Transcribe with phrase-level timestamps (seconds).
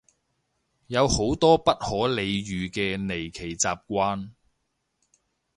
[0.87, 4.31] 有好多不可理喻嘅離奇習慣